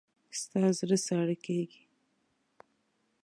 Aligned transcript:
ستا 0.39 0.61
زړه 0.77 0.97
ساړه 1.05 1.35
کېږي. 1.45 1.83